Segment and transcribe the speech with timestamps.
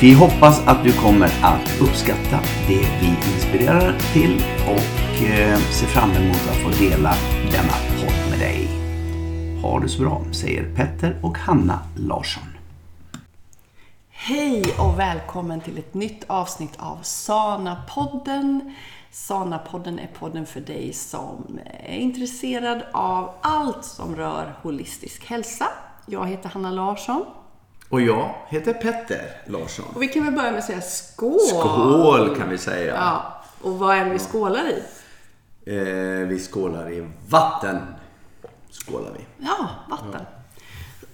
[0.00, 6.10] Vi hoppas att du kommer att uppskatta det vi inspirerar till och eh, ser fram
[6.10, 7.14] emot att få dela
[7.50, 8.68] denna podd med dig.
[9.62, 12.42] Ha det så bra, säger Petter och Hanna Larsson.
[14.10, 18.74] Hej och välkommen till ett nytt avsnitt av Sana-podden.
[19.10, 25.66] Sana-podden är podden för dig som är intresserad av allt som rör holistisk hälsa.
[26.06, 27.24] Jag heter Hanna Larsson.
[27.88, 29.84] Och jag heter Petter Larsson.
[29.94, 31.38] Och vi kan väl börja med att säga skål.
[31.40, 32.94] Skål kan vi säga.
[32.94, 33.42] Ja.
[33.62, 34.82] Och vad är det vi skålar i?
[35.66, 37.78] Eh, vi skålar i vatten.
[38.70, 39.46] Skålar vi.
[39.46, 40.20] Ja, vatten.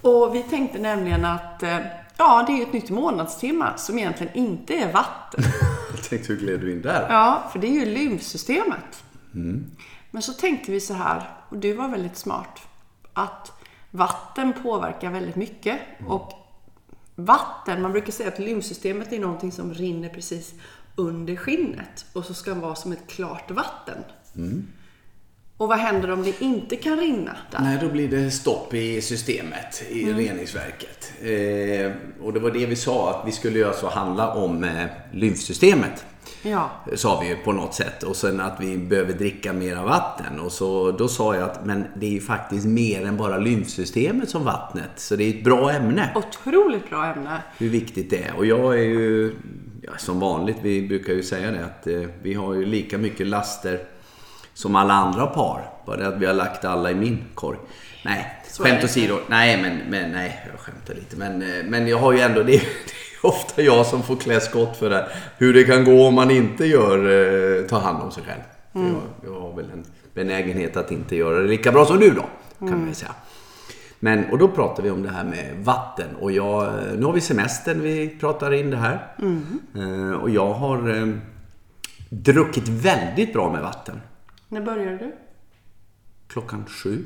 [0.01, 0.09] Ja.
[0.09, 1.77] Och vi tänkte nämligen att eh,
[2.17, 5.43] Ja, det är ju ett nytt månadstema som egentligen inte är vatten.
[5.91, 7.07] Jag tänkte, hur gled du in där?
[7.09, 9.03] Ja, för det är ju lymfsystemet.
[9.33, 9.71] Mm.
[10.11, 12.61] Men så tänkte vi så här, och du var väldigt smart,
[13.13, 13.51] att
[13.91, 15.79] vatten påverkar väldigt mycket.
[15.97, 16.11] Mm.
[16.11, 16.44] Och
[17.15, 20.53] vatten, man brukar säga att lymfsystemet är någonting som rinner precis
[20.95, 23.97] under skinnet och så ska det vara som ett klart vatten.
[24.35, 24.67] Mm.
[25.57, 27.59] Och vad händer om det inte kan rinna där?
[27.61, 30.17] Nej, då blir det stopp i systemet, i mm.
[30.17, 31.13] reningsverket.
[31.21, 31.91] Eh,
[32.25, 36.05] och det var det vi sa, att vi skulle göra så handla om eh, lymfsystemet.
[36.51, 36.71] Ja.
[36.95, 38.03] Sa vi ju på något sätt.
[38.03, 40.39] Och sen att vi behöver dricka mera vatten.
[40.39, 44.29] Och så, då sa jag att men det är ju faktiskt mer än bara lymfsystemet
[44.29, 44.91] som vattnet.
[44.95, 46.09] Så det är ett bra ämne.
[46.15, 47.41] Otroligt bra ämne.
[47.57, 48.35] Hur viktigt det är.
[48.37, 49.35] Och jag är ju,
[49.81, 53.27] ja, som vanligt, vi brukar ju säga det, att eh, vi har ju lika mycket
[53.27, 53.79] laster
[54.53, 55.69] som alla andra par.
[55.85, 57.57] Bara det att vi har lagt alla i min korg.
[58.05, 59.19] Nej, Så skämt åsido.
[59.27, 61.15] Nej, men, men nej, jag skämtar lite.
[61.17, 62.61] Men, eh, men jag har ju ändå, det,
[63.25, 65.07] ofta jag som får klä skott för det.
[65.37, 68.41] Hur det kan gå om man inte gör, eh, tar hand om sig själv.
[68.73, 68.87] Mm.
[68.93, 72.25] Jag, jag, har väl en benägenhet att inte göra det lika bra som du då,
[72.59, 72.85] kan mm.
[72.85, 73.11] man säga.
[73.99, 76.15] Men, och då pratar vi om det här med vatten.
[76.21, 79.13] Och jag, nu har vi semestern, vi pratar in det här.
[79.19, 80.15] Mm.
[80.15, 81.07] Och jag har eh,
[82.09, 84.01] druckit väldigt bra med vatten.
[84.49, 85.15] När började du?
[86.27, 87.03] Klockan sju.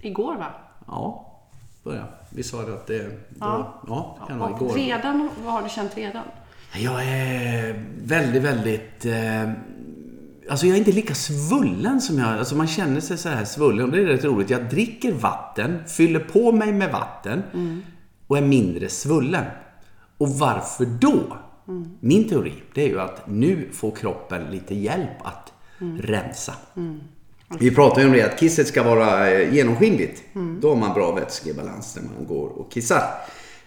[0.00, 0.46] Igår va?
[0.86, 1.31] Ja,
[1.82, 2.06] började.
[2.30, 3.10] Vi sa det att det,
[3.40, 3.82] ja.
[3.86, 4.74] ja, kan vara igår.
[4.74, 6.22] redan, vad har du känt redan?
[6.74, 9.04] Jag är väldigt, väldigt...
[9.04, 9.50] Eh,
[10.50, 12.38] alltså jag är inte lika svullen som jag...
[12.38, 13.90] Alltså man känner sig så här svullen.
[13.90, 14.50] Det är rätt roligt.
[14.50, 17.82] Jag dricker vatten, fyller på mig med vatten mm.
[18.26, 19.44] och är mindre svullen.
[20.18, 21.36] Och varför då?
[21.68, 21.90] Mm.
[22.00, 26.02] Min teori, det är ju att nu får kroppen lite hjälp att mm.
[26.02, 26.54] rensa.
[26.76, 27.00] Mm.
[27.60, 30.22] Vi pratar ju om det att kisset ska vara eh, genomskinligt.
[30.34, 30.60] Mm.
[30.60, 33.02] Då har man bra vätskebalans när man går och kissar.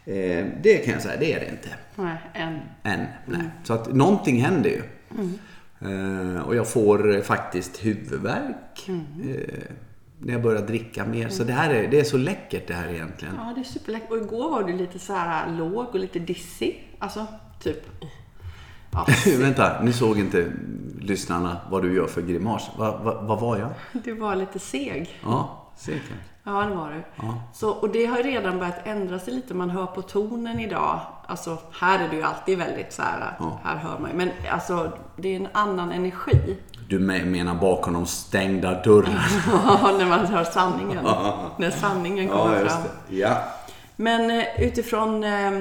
[0.05, 1.69] Eh, det kan jag säga, det är det inte.
[1.95, 2.53] Nej, än.
[2.83, 3.39] Än, nej.
[3.39, 3.47] Mm.
[3.63, 4.81] Så att någonting händer ju.
[5.11, 6.35] Mm.
[6.35, 8.85] Eh, och jag får faktiskt huvudvärk.
[8.87, 9.05] Mm.
[10.19, 11.29] när jag börjar dricka mer.
[11.29, 13.33] Så det här är, det är så läckert det här egentligen.
[13.37, 14.11] Ja, det är superläckert.
[14.11, 16.95] Och igår var du lite så här låg och lite dissig.
[16.99, 17.27] Alltså,
[17.63, 17.83] typ
[19.39, 20.51] Vänta, ni såg inte
[20.99, 22.69] lyssnarna vad du gör för grimas.
[22.77, 23.69] Vad va, va var jag?
[24.03, 25.19] Du var lite seg.
[25.23, 26.01] Ja, seg
[26.47, 27.03] Ja, det var du.
[27.15, 27.33] Ja.
[27.53, 29.53] Så, och det har redan börjat ändra sig lite.
[29.53, 30.99] Man hör på tonen idag.
[31.27, 33.59] Alltså, här är det ju alltid väldigt så här, ja.
[33.63, 34.17] här hör man ju.
[34.17, 36.57] Men alltså, det är en annan energi.
[36.89, 39.23] Du menar bakom de stängda dörrarna?
[39.51, 41.03] ja, när man hör sanningen.
[41.57, 42.81] när sanningen kommer ja, fram.
[43.09, 43.37] Ja.
[43.95, 45.51] Men eh, utifrån eh,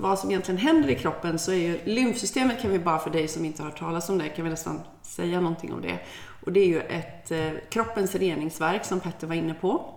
[0.00, 3.28] vad som egentligen händer i kroppen så är ju lymfsystemet kan vi bara för dig
[3.28, 5.98] som inte har hört talas om det, kan vi nästan säga någonting om det.
[6.44, 9.94] Och det är ju ett eh, kroppens reningsverk som Petter var inne på.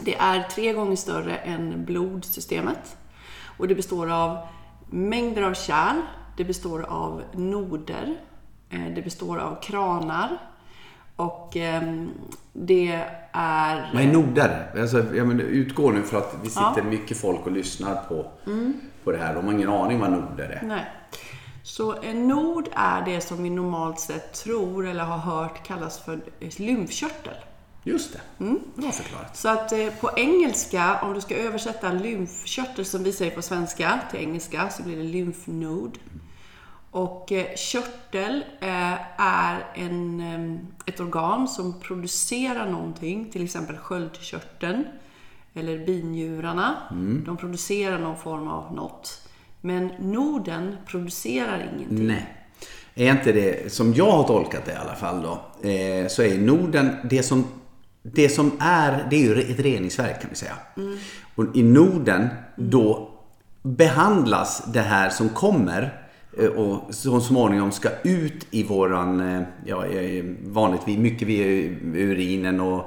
[0.00, 2.96] Det är tre gånger större än blodsystemet.
[3.58, 4.38] Och det består av
[4.90, 5.96] mängder av kärl,
[6.36, 8.16] det består av noder,
[8.70, 10.38] eh, det består av kranar
[11.16, 11.82] och eh,
[12.52, 13.02] det
[13.32, 13.90] är...
[13.94, 14.74] Vad är noder?
[14.80, 16.84] Alltså, jag menar, utgår nu för att vi sitter ja.
[16.84, 19.34] mycket folk och lyssnar på mm på det här.
[19.34, 20.66] De har ingen aning vad noder är.
[20.66, 20.84] Nej.
[21.62, 26.20] Så en nod är det som vi normalt sett tror eller har hört kallas för
[26.40, 27.34] lymfkörtel.
[27.82, 28.44] Just det.
[28.44, 28.60] Mm.
[28.74, 29.36] Bra förklarat.
[29.36, 34.00] Så att eh, på engelska, om du ska översätta lymfkörtel som vi säger på svenska
[34.10, 35.98] till engelska, så blir det lymfnod.
[36.90, 44.84] Och eh, körtel eh, är en, eh, ett organ som producerar någonting, till exempel sköldkörteln
[45.56, 46.74] eller binjurarna.
[46.90, 47.22] Mm.
[47.26, 49.28] De producerar någon form av något.
[49.60, 52.06] Men noden producerar ingenting.
[52.06, 52.32] Nej.
[52.94, 55.40] Är inte det, som jag har tolkat det i alla fall då,
[56.08, 57.44] så är Norden det som
[58.14, 60.56] det som är, det är ju ett reningsverk kan vi säga.
[60.76, 60.96] Mm.
[61.34, 63.10] Och i Norden, då
[63.62, 66.02] behandlas det här som kommer
[66.38, 69.84] eh, och så småningom ska ut i våran, eh, ja
[70.44, 71.46] vanligt, mycket via
[71.94, 72.84] urinen och, eh,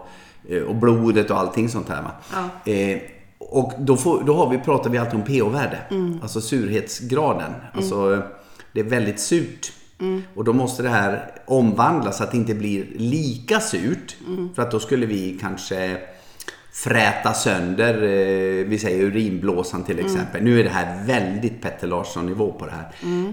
[0.68, 2.04] och blodet och allting sånt här.
[2.34, 2.72] Ja.
[2.72, 2.98] Eh,
[3.40, 6.20] och då, får, då har vi, pratar vi alltid om pH-värde, mm.
[6.22, 7.52] alltså surhetsgraden.
[7.52, 7.66] Mm.
[7.74, 8.22] Alltså,
[8.72, 9.72] det är väldigt surt.
[10.00, 10.24] Mm.
[10.36, 14.16] Och då måste det här omvandlas så att det inte blir lika surt.
[14.28, 14.54] Mm.
[14.56, 15.98] För att då skulle vi kanske
[16.74, 20.44] fräta sönder, eh, vi säger urinblåsan till exempel.
[20.44, 22.90] Nu är det här väldigt Petter Larsson-nivå på det här.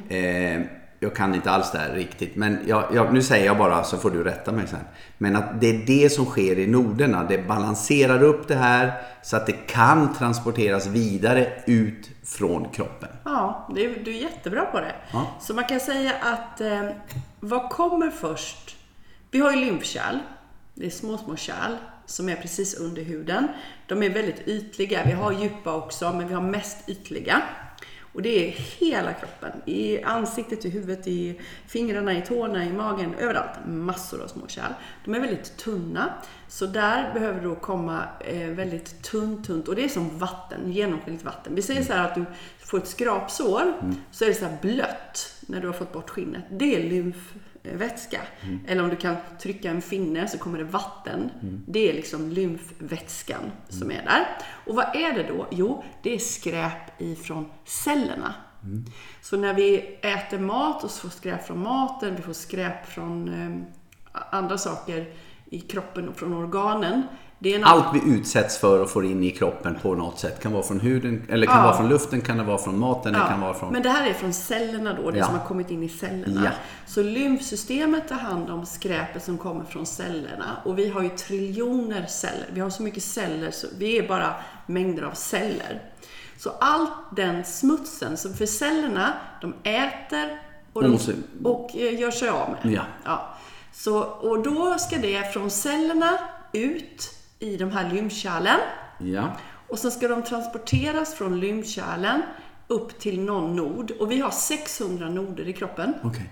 [0.08, 0.62] Eh,
[1.06, 2.36] jag kan inte alls det här riktigt.
[2.36, 4.80] Men jag, jag, nu säger jag bara så får du rätta mig sen.
[5.18, 7.24] Men att det är det som sker i noderna.
[7.24, 8.92] Det balanserar upp det här
[9.22, 13.08] så att det kan transporteras vidare ut från kroppen.
[13.24, 14.94] Ja, det du är jättebra på det.
[15.12, 15.26] Ja.
[15.40, 16.82] Så man kan säga att eh,
[17.40, 18.76] vad kommer först?
[19.30, 20.18] Vi har ju lymfkärl.
[20.74, 21.76] Det är små, små kärl
[22.06, 23.48] som är precis under huden.
[23.86, 25.02] De är väldigt ytliga.
[25.06, 27.42] Vi har djupa också, men vi har mest ytliga.
[28.16, 29.50] Och det är hela kroppen.
[29.64, 33.58] I ansiktet, i huvudet, i fingrarna, i tårna, i magen, överallt.
[33.66, 34.72] Massor av små kärl.
[35.04, 36.12] De är väldigt tunna.
[36.48, 39.68] Så där behöver det då komma eh, väldigt tunt, tunt.
[39.68, 41.54] Och det är som vatten, genomskinligt vatten.
[41.54, 42.24] Vi säger så här att du
[42.58, 43.96] får ett skrapsår, mm.
[44.10, 46.44] så är det så här blött när du har fått bort skinnet.
[46.50, 47.34] Det är lymf
[47.74, 48.20] vätska.
[48.42, 48.60] Mm.
[48.66, 51.30] Eller om du kan trycka en finne så kommer det vatten.
[51.42, 51.62] Mm.
[51.66, 53.52] Det är liksom lymfvätskan mm.
[53.68, 54.26] som är där.
[54.66, 55.46] Och vad är det då?
[55.50, 58.34] Jo, det är skräp ifrån cellerna.
[58.62, 58.84] Mm.
[59.22, 63.62] Så när vi äter mat och får skräp från maten, vi får skräp från eh,
[64.30, 65.06] andra saker
[65.50, 67.02] i kroppen och från organen.
[67.62, 70.40] Allt vi utsätts för och får in i kroppen på något sätt.
[70.42, 71.62] Kan vara från huden, eller kan ja.
[71.62, 73.20] vara från luften, kan det vara från maten, ja.
[73.22, 73.72] det kan vara från...
[73.72, 75.24] Men det här är från cellerna då, det ja.
[75.24, 76.52] som har kommit in i cellerna.
[76.86, 80.56] Så lymfsystemet tar hand om skräpet som kommer från cellerna.
[80.64, 82.46] Och vi har ju triljoner celler.
[82.52, 84.34] Vi har så mycket celler, så vi är bara
[84.66, 85.82] mängder av celler.
[86.38, 90.38] Så all den smutsen, så för cellerna, de äter
[90.72, 90.98] och, de,
[91.44, 92.80] och eh, gör sig av med.
[93.04, 93.35] Ja.
[93.76, 96.18] Så, och då ska det från cellerna
[96.52, 98.60] ut i de här lymfkärlen.
[98.98, 99.32] Ja.
[99.68, 102.22] Och sen ska de transporteras från lymfkärlen
[102.68, 103.90] upp till någon nod.
[103.90, 105.94] Och vi har 600 noder i kroppen.
[106.04, 106.24] Okay.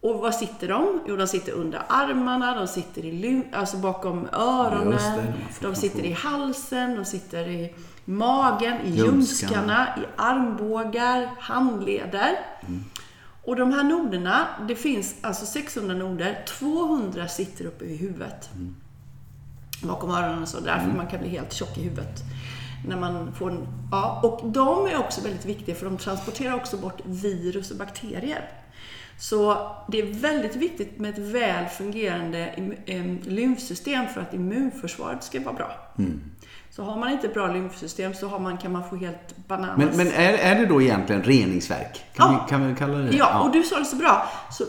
[0.00, 1.00] Och var sitter de?
[1.06, 6.04] Jo, de sitter under armarna, de sitter i lym, alltså bakom öronen, det, de, sitter
[6.04, 7.74] i halsen, de sitter i
[8.04, 12.38] magen, i ljumskarna, i armbågar, handleder.
[12.68, 12.84] Mm.
[13.50, 18.50] Och de här noderna, det finns alltså 600 noder, 200 sitter uppe i huvudet.
[18.54, 18.74] Mm
[19.82, 20.60] bakom öronen och så.
[20.60, 20.96] Därför mm.
[20.96, 22.22] man kan bli helt tjock i huvudet.
[22.86, 26.76] När man får en, ja, och de är också väldigt viktiga för de transporterar också
[26.76, 28.48] bort virus och bakterier.
[29.20, 32.54] Så det är väldigt viktigt med ett väl fungerande
[33.22, 35.72] lymfsystem för att immunförsvaret ska vara bra.
[35.98, 36.20] Mm.
[36.70, 39.78] Så har man inte ett bra lymfsystem så har man, kan man få helt bananas.
[39.78, 42.04] Men, men är, är det då egentligen reningsverk?
[42.14, 42.44] Kan, ja.
[42.44, 44.28] vi, kan vi kalla det ja, ja, och du sa det så bra.
[44.50, 44.64] Så,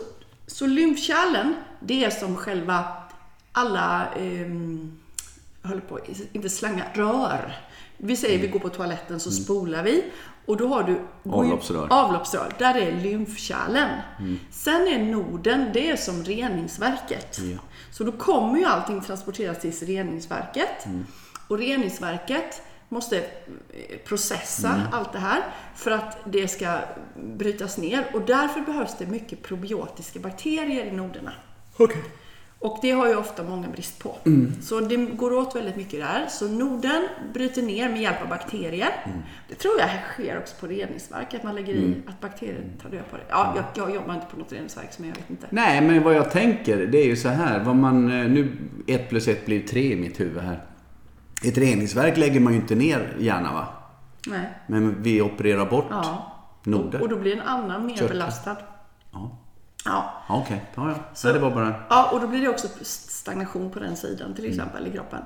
[0.46, 2.84] så lymfkärlen, det är som själva
[3.52, 4.46] alla eh,
[5.62, 5.98] håller på,
[6.32, 7.56] inte slanga, rör.
[8.04, 8.46] Vi säger mm.
[8.46, 9.42] vi går på toaletten så mm.
[9.42, 10.04] spolar vi.
[10.46, 11.88] Och då har du avloppsrör.
[11.90, 13.90] avloppsrör där är lymfkärlen.
[14.18, 14.38] Mm.
[14.50, 17.38] Sen är noden, det är som reningsverket.
[17.38, 17.58] Ja.
[17.90, 20.86] Så då kommer ju allting transporteras till reningsverket.
[20.86, 21.06] Mm.
[21.48, 23.24] Och reningsverket måste eh,
[24.04, 24.86] processa mm.
[24.92, 25.42] allt det här
[25.74, 26.78] för att det ska
[27.16, 28.10] brytas ner.
[28.14, 31.32] Och därför behövs det mycket probiotiska bakterier i noderna.
[31.78, 32.02] Okay.
[32.62, 34.16] Och det har ju ofta många brist på.
[34.26, 34.62] Mm.
[34.62, 36.26] Så det går åt väldigt mycket där.
[36.28, 38.90] Så noden bryter ner med hjälp av bakterier.
[39.04, 39.18] Mm.
[39.48, 42.02] Det tror jag sker också på reningsverk, att man lägger i mm.
[42.06, 43.22] att bakterier tar död på det.
[43.28, 45.46] Ja, jag, jag, jobbar inte på något reningsverk, så jag vet inte.
[45.50, 47.64] Nej, men vad jag tänker, det är ju så här.
[47.64, 50.64] Vad man, eh, nu, ett plus ett blir tre i mitt huvud här.
[51.44, 53.68] Ett reningsverk lägger man ju inte ner gärna, va?
[54.26, 54.48] Nej.
[54.66, 56.32] Men vi opererar bort ja.
[56.64, 56.98] noder.
[56.98, 58.10] Och, och då blir en annan mer Köttet.
[58.10, 58.56] belastad.
[59.12, 59.38] Ja.
[59.84, 60.22] Ja.
[60.28, 60.84] Okej, okay.
[60.84, 61.04] ja, ja.
[61.14, 61.74] Så, det var bara...
[61.90, 64.58] Ja, och då blir det också stagnation på den sidan till mm.
[64.58, 64.92] exempel mm.
[64.92, 65.22] i kroppen.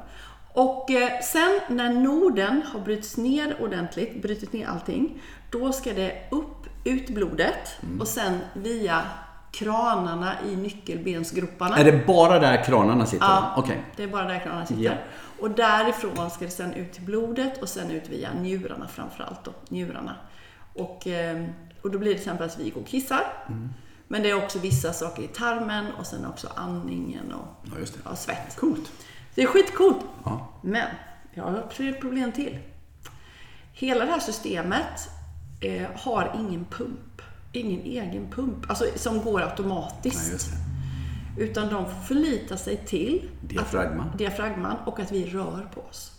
[0.52, 6.28] Och eh, sen när noden har brutits ner ordentligt, brutit ner allting, då ska det
[6.30, 8.00] upp, ut blodet Mm.
[8.00, 9.02] och sen via
[9.50, 11.76] kranarna i nyckelbensgroparna.
[11.76, 13.26] Är det bara där kranarna sitter?
[13.26, 13.82] Ja, Okej.
[13.96, 14.82] det är bara där kranarna sitter.
[14.82, 14.92] Ja.
[15.40, 19.52] Och därifrån ska det sen ut till blodet och sen ut via njurarna framförallt då,
[19.68, 20.16] njurarna.
[20.75, 21.44] Och, eh,
[21.82, 23.22] och då blir det till exempel att vi går och kissar.
[23.48, 23.68] Mm.
[24.08, 28.16] Men det är också vissa saker i tarmen och sen också andningen och Ja, ja,
[28.16, 28.56] svett.
[28.56, 28.92] Coolt.
[29.34, 30.04] Det är skitcoolt.
[30.25, 30.48] Ja.
[30.62, 30.88] Men
[31.34, 32.58] jag har ett problem till.
[33.72, 35.08] Hela det här systemet
[35.60, 37.22] eh, har ingen pump.
[37.52, 40.50] Ingen egen pump, alltså som går automatiskt.
[41.36, 41.44] Det.
[41.44, 44.02] Utan de får förlita sig till Diafragma.
[44.02, 46.15] Att, diafragman och att vi rör på oss.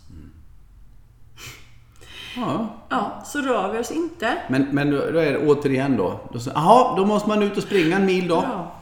[2.40, 2.68] Ja.
[2.88, 4.38] Ja, så rör vi oss inte.
[4.48, 6.20] Men, men då, då är det återigen då.
[6.32, 8.34] då Jaha, då måste man ut och springa en mil då.
[8.34, 8.74] Ja.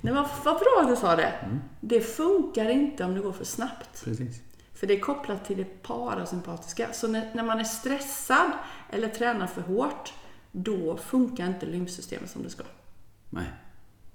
[0.00, 1.32] Nej, vad, vad bra att du sa det.
[1.44, 1.58] Mm.
[1.80, 4.04] Det funkar inte om det går för snabbt.
[4.04, 4.40] Precis.
[4.74, 6.88] För det är kopplat till det parasympatiska.
[6.92, 8.50] Så när, när man är stressad
[8.90, 10.12] eller tränar för hårt,
[10.52, 12.64] då funkar inte lymfsystemet som det ska.
[13.30, 13.46] Nej.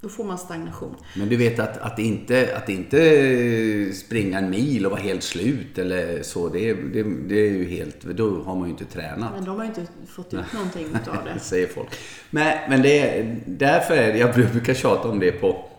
[0.04, 0.96] Då får man stagnation.
[1.16, 5.78] Men du vet att, att, inte, att inte springa en mil och vara helt slut
[5.78, 6.50] eller så.
[6.50, 8.02] Det, det, det är ju helt...
[8.04, 9.32] Då har man ju inte tränat.
[9.36, 11.40] Men de har ju inte fått ut någonting utav det.
[11.40, 11.88] säger folk.
[12.30, 15.70] Men, men det är, därför är det, jag brukar tjata om det på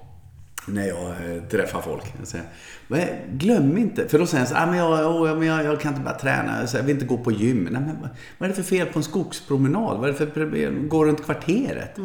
[0.69, 2.05] när jag eh, träffar folk.
[2.19, 2.47] Jag säger,
[2.89, 5.65] "Vad är- glöm inte, för då säger de så "Ah, men jag, åh, men jag,
[5.65, 7.69] jag kan inte bara träna, jag, vill inte gå på gym.
[7.71, 7.97] Nej, men
[8.39, 9.97] vad, är det för fel på en skogspromenad?
[9.99, 10.89] Vad är det för problem?
[10.89, 11.97] Gå runt kvarteret?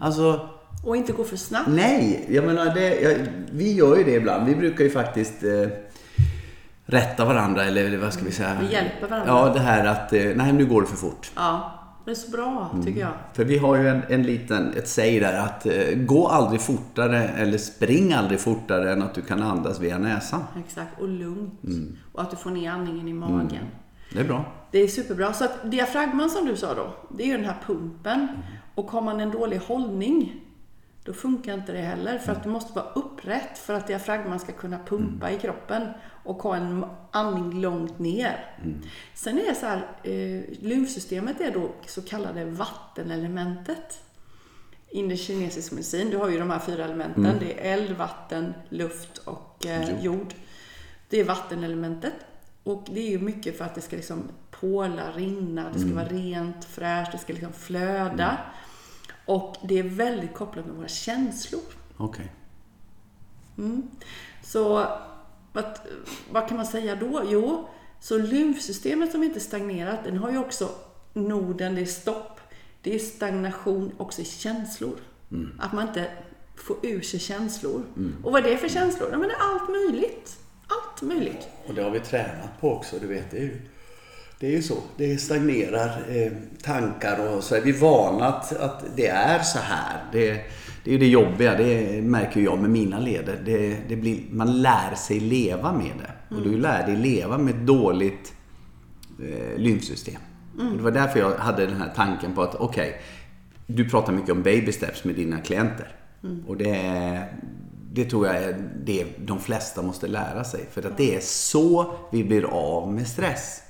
[0.00, 0.48] Alltså,
[0.82, 1.68] Och inte gå för snabbt.
[1.68, 3.18] nej, jag menar det, jag,
[3.52, 4.46] vi gör ju det ibland.
[4.46, 5.68] Vi brukar ju faktiskt eh,
[6.86, 8.56] rätta varandra, eller, vad ska vi säga?
[8.60, 9.32] Vi hjälper varandra.
[9.32, 11.30] Ja, det här att, eh, nej nu går det för fort.
[11.34, 12.84] Ja, det är så bra Mm.
[12.86, 13.10] tycker jag.
[13.32, 17.28] För vi har ju en, en liten, ett säg där att eh, gå aldrig fortare
[17.28, 20.40] eller spring aldrig fortare än att du kan andas via näsan.
[20.66, 21.64] Exakt, och lugnt.
[21.64, 21.96] Mm.
[22.12, 23.64] Och att du får ner andningen i magen.
[24.12, 24.44] Det är bra.
[24.70, 25.32] Det är superbra.
[25.32, 28.28] Så att diafragman som du sa då, det är ju den här pumpen.
[28.74, 30.32] Och har man en dålig hållning,
[31.04, 32.18] då funkar inte det heller.
[32.18, 35.88] För att du måste vara upprätt för att diafragman ska kunna pumpa i kroppen
[36.24, 38.56] och ha en andning långt ner.
[39.14, 44.00] Sen är det så här, eh, lymfsystemet är då så kallade vattenelementet.
[44.90, 47.36] I kinesisk medicin, du har ju de här fyra elementen.
[47.40, 50.34] Det är eld, vatten, luft och eh, jord.
[51.08, 52.14] Det är vattenelementet.
[52.62, 56.08] Och det är ju mycket för att det ska liksom påla, rinna, det ska vara
[56.08, 58.38] rent, fräscht, det ska liksom flöda.
[59.26, 61.62] Och det är väldigt kopplat med våra känslor.
[61.96, 62.32] Okej.
[64.42, 64.86] Så
[65.52, 65.78] vad,
[66.30, 67.22] vad kan man säga då?
[67.28, 67.68] Jo,
[68.00, 70.68] så lymfsystemet som inte stagnerat, den har ju också
[71.12, 72.40] noden, det är stopp,
[72.82, 74.96] det är stagnation också i känslor.
[75.58, 76.10] Att man inte
[76.56, 77.82] får ur sig känslor.
[78.22, 79.08] Och vad är det för känslor?
[79.12, 80.38] Ja, men det är allt möjligt.
[80.66, 81.48] Allt möjligt.
[81.66, 83.30] Och det har vi tränat på också, du vet.
[83.30, 83.60] Det är ju,
[84.40, 84.76] det är ju så.
[84.96, 90.04] Det stagnerar eh, tankar och så är vi vana att, att det är så här.
[90.12, 90.30] Det,
[90.84, 93.38] det är ju det jobbiga, det märker jag med mina leder.
[93.44, 96.36] Det, det blir, man lär sig leva med det.
[96.36, 98.32] Och du lär dig leva med ett dåligt
[99.22, 100.20] eh, lymfsystem.
[100.70, 103.00] Och det var därför jag hade den här tanken på att okej,
[103.66, 105.88] du pratar mycket om baby steps med dina klienter.
[106.46, 107.22] Och det,
[107.94, 110.66] det tror jag är det de flesta måste lära sig.
[110.70, 113.62] För att det är så vi blir av med stress.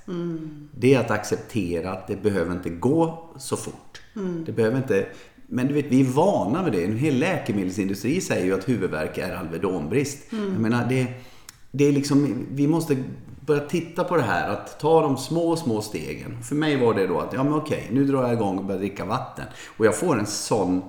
[0.70, 4.00] Det är att acceptera att det behöver inte gå så fort.
[4.46, 5.06] Det behöver inte...
[5.46, 6.84] Men du vet, vi är vana med det.
[6.84, 10.18] En hel läkemedelsindustri säger ju att huvudvärk är Alvedonbrist.
[10.30, 11.06] Jag menar, det,
[11.70, 12.96] det är liksom, vi måste
[13.40, 16.42] börja titta på det här, att ta de små, små stegen.
[16.42, 18.80] För mig var det då att, ja men okej, nu drar jag igång och börjar
[18.80, 19.44] dricka vatten.
[19.76, 20.82] Och jag får en sån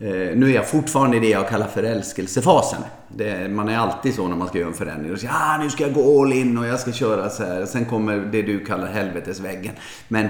[0.00, 2.82] nu är jag fortfarande i det jag kallar förälskelsefasen.
[3.08, 5.12] Det, man är alltid så när man ska göra en förändring.
[5.12, 7.66] Och säger, ah, nu ska jag gå all in och jag ska köra så här.
[7.66, 9.74] Sen kommer det du kallar helvetesväggen.
[10.08, 10.24] Men,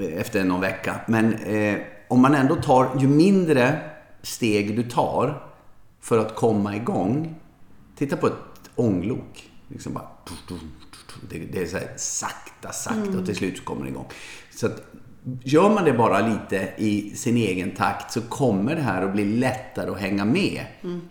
[0.00, 1.00] eh, efter någon vecka.
[1.06, 3.78] Men eh, om man ändå tar, ju mindre
[4.22, 5.42] steg du tar
[6.00, 7.34] för att komma igång.
[7.96, 9.50] Titta på ett ånglok.
[9.68, 10.08] Liksom bara,
[11.30, 14.06] det, det är så här sakta, sakta och till slut så kommer det igång.
[14.50, 14.82] Så att,
[15.42, 19.24] Gör man det bara lite i sin egen takt så kommer det här att bli
[19.24, 20.64] lättare att hänga med.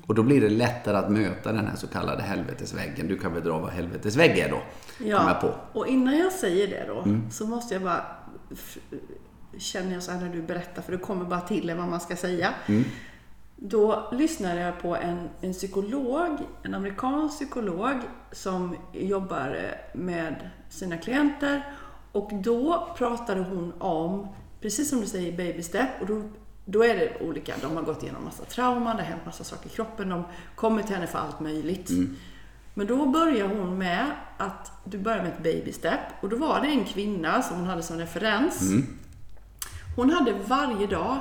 [0.06, 3.08] Och då blir det lättare att möta den här så kallade helvetesväggen.
[3.08, 4.62] Du kan väl dra vad helvetesvägg är då?
[5.06, 5.54] Jag på.
[5.74, 7.32] och innan jag säger det då Mm.
[7.32, 8.06] så måste jag bara
[9.58, 12.16] känner jag så här när du berättar, för det kommer bara till vad man ska
[12.16, 12.54] säga.
[12.66, 12.84] Mm.
[13.56, 17.96] Då lyssnade jag på en, en psykolog, en amerikansk psykolog
[18.32, 21.74] som jobbar eh, med sina klienter.
[22.12, 24.28] Och då pratade hon om,
[24.62, 25.90] precis som du säger, baby step.
[26.02, 26.22] Och då,
[26.66, 27.54] då är det olika.
[27.62, 30.10] De har gått igenom massa trauman, det har hänt massa saker i kroppen.
[30.10, 30.24] De
[30.56, 31.90] kommer till henne för allt möjligt.
[32.74, 36.62] Men då börjar hon med att du börjar med ett baby step och då var
[36.62, 38.72] det en kvinna som hon hade som referens.
[39.96, 41.18] Hon hade varje dag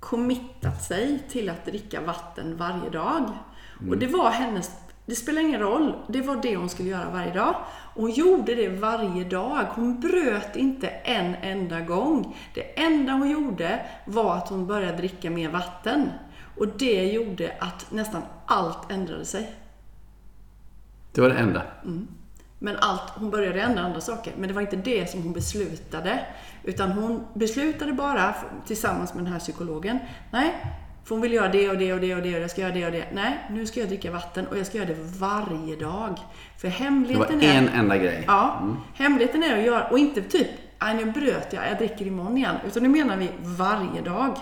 [0.00, 3.30] committat sig till att dricka vatten varje dag.
[3.88, 4.70] Och det var hennes,
[5.08, 7.54] det spelar ingen roll, det var det hon skulle göra varje dag.
[7.94, 9.64] Och hon gjorde det varje dag.
[9.70, 12.36] Hon bröt inte en enda gång.
[12.54, 16.10] Det enda hon gjorde var att hon började dricka mer vatten.
[16.56, 19.52] Och det gjorde att nästan allt ändrade sig.
[21.12, 21.62] Det var det enda.
[22.58, 24.32] Men allt, hon började ändra andra saker.
[24.36, 26.26] Men det var inte det som hon beslutade.
[26.64, 28.34] Utan hon beslutade bara
[28.66, 29.98] tillsammans med den här psykologen.
[30.30, 30.54] Nej,
[31.08, 32.72] för hon vill göra det och det och det och det och jag ska göra
[32.72, 33.04] det och det.
[33.12, 36.18] Nej, nu ska jag dricka vatten och jag ska göra det varje dag.
[36.58, 37.58] För Det var hemligheten är...
[37.58, 38.24] en enda grej.
[38.26, 38.62] Ja,
[38.94, 40.46] hemligheten är att göra, och inte typ
[40.80, 42.56] Nej, nu bröt jag, jag dricker imorgon igen.
[42.66, 44.36] Utan nu menar vi varje dag.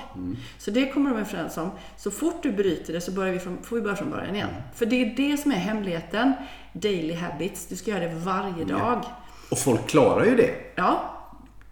[0.58, 1.70] Så det kommer de överens om.
[1.96, 4.48] Så fort du bryter det så börjar vi från, får vi börja från början igen.
[4.74, 6.32] För det är det som är hemligheten.
[6.72, 7.66] Daily habits.
[7.66, 9.04] Du ska göra det varje dag.
[9.50, 10.50] Och folk klarar ju det.
[10.74, 11.12] Ja,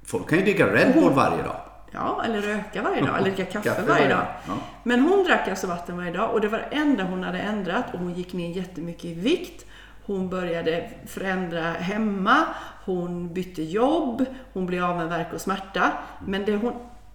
[0.06, 1.63] Folk kan ju dricka Red Bull varje dag.
[1.94, 4.26] Ja, eller röka varje dag, eller dricka kaffe, Kaffe varje dag.
[4.46, 4.52] ja.
[4.82, 7.84] Men hon drack alltså vatten varje dag och det var det enda hon hade ändrat
[7.94, 9.66] och hon gick ner jättemycket i vikt.
[10.06, 12.36] Hon började förändra hemma,
[12.84, 15.92] hon bytte jobb, hon blev av med värk och smärta.
[16.26, 16.72] Men det hon,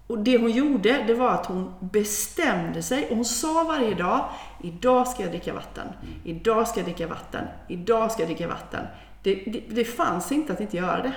[0.08, 4.26] och det hon gjorde, det var att hon bestämde sig och hon sa varje dag,
[4.64, 5.88] idag ska jag dricka vatten,
[6.24, 8.86] idag ska jag dricka vatten, idag ska jag dricka vatten.
[9.24, 11.14] Det, det, det fanns inte att inte göra det.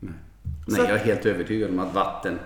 [0.00, 0.12] Nej,
[0.76, 2.38] Så- jag är helt övertygad om att vatten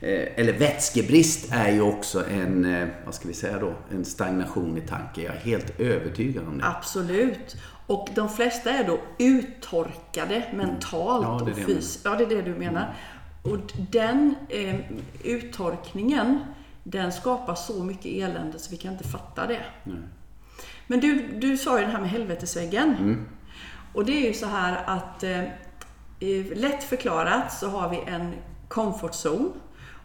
[0.00, 4.80] eller vätskebrist är ju också en, eh, vad ska vi säga då, en stagnation i
[4.80, 5.24] tanken.
[5.24, 6.64] Jag är helt övertygad om det.
[6.66, 7.56] Absolut.
[7.86, 12.00] Och de flesta är då uttorkade mentalt Ja, det är och fysiskt.
[12.04, 12.94] Ja, det är det du menar.
[13.42, 13.58] Och
[13.90, 14.76] den eh,
[15.24, 16.38] uttorkningen,
[16.84, 19.64] den skapar så mycket elände så vi kan inte fatta det.
[20.86, 23.26] Men du, du sa ju det här med helvetesväggen.
[23.92, 25.40] Och det är ju så här att eh,
[26.20, 28.34] eh, lätt förklarat så har vi en
[28.68, 29.50] comfort zone.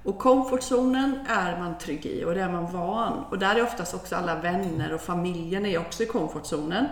[0.04, 3.24] Och comfortzonen är man trygg i och det är man van.
[3.30, 6.86] Och där är oftast också alla vänner och familjen är också i comfortzonen.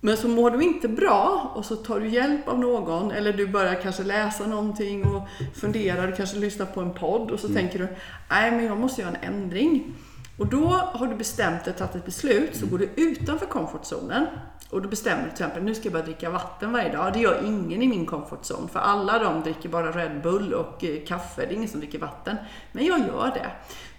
[0.00, 3.46] Men så mår du inte bra och så tar du hjälp av någon eller du
[3.46, 7.78] börjar kanske läsa någonting och funderar, du kanske lyssnar på en podd och så tänker
[7.78, 7.88] du
[8.30, 9.94] nej men jag måste göra en ändring.
[10.38, 14.26] Och då har du bestämt dig, tagit ett beslut, så går du utanför comfortzonen
[14.70, 17.12] och då bestämmer du till exempel nu ska jag börja dricka vatten varje dag.
[17.12, 21.04] Det gör ingen i min comfortzone för alla de dricker bara Red Bull och eh,
[21.06, 21.46] kaffe.
[21.46, 22.36] Det är ingen som dricker vatten.
[22.72, 23.50] Men jag gör det.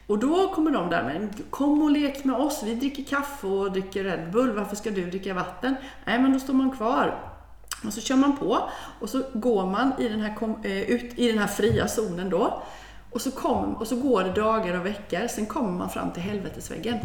[0.08, 3.71] Och då kommer de där med kom och lek med oss, vi dricker kaffe och
[3.71, 5.75] dricker Red Bull, varför ska du dricka vatten?
[6.06, 7.32] Nej men då står man kvar.
[7.86, 11.28] Och så kör man på och så går man i den här, eh, ut i
[11.28, 12.63] den här fria zonen då.
[13.12, 16.23] Och så, kom, och så går det dagar och veckor, sen kommer man fram till
[16.23, 16.97] helvetesväggen.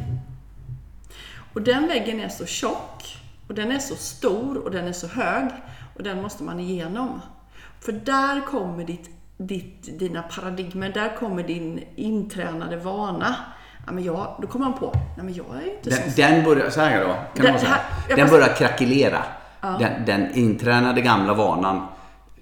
[1.55, 3.17] Och den väggen är så tjock,
[3.51, 5.49] och den är så stor och den är så hög
[5.97, 7.21] och den måste man igenom.
[7.81, 13.35] För där kommer ditt, ditt, dina paradigmer, där kommer din intränade vana.
[13.87, 16.45] Ja, men jag, då kommer man på, nej men jag är inte så Den, den
[16.45, 17.73] börjar, så här då, kan Den man säga.
[18.09, 19.23] här- Den börjar krackelera.
[19.79, 21.87] Den, den intränade gamla vanan.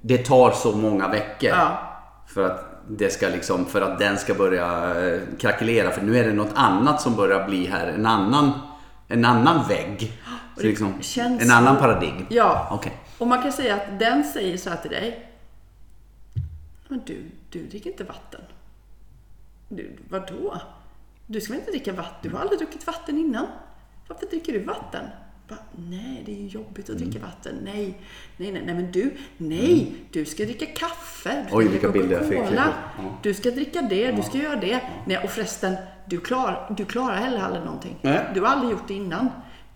[0.01, 1.51] Det tar så många veckor.
[1.51, 1.79] Ja.
[2.27, 4.67] För att det ska liksom, för att den ska börja
[5.07, 5.91] eh, krackelera.
[5.91, 7.87] För nu är det något annat som börjar bli här.
[7.87, 8.53] En annan,
[9.09, 10.13] en annan vägg.
[10.61, 12.27] Så liksom, känns en annan paradigm.
[12.29, 12.69] Ja.
[12.71, 12.93] Okej.
[13.19, 15.29] Och man kan säga att den säger så här till dig.
[16.89, 18.41] Men du, du dricker inte vatten.
[19.69, 20.61] Du, vadå?
[21.27, 22.31] Du ska väl inte dricka vatten?
[22.31, 23.47] Du har aldrig druckit vatten innan.
[24.09, 25.05] Varför dricker du vatten?
[25.49, 27.11] Bara, nej, det är ju jobbigt att Mm.
[27.11, 27.55] dricka vatten.
[27.65, 27.99] Nej,
[28.37, 31.43] nej, nej, nej, men du, nej, du ska dricka kaffe.
[31.43, 32.59] Du ska Oj, dricka vilka bilder jag fick.
[32.59, 32.73] Ja.
[33.23, 34.81] Du ska dricka det, du ska göra det.
[35.07, 37.99] Nej, och förresten, du, klar, du klarar heller aldrig någonting.
[38.03, 38.31] Nej.
[38.35, 39.29] Du har aldrig gjort det innan.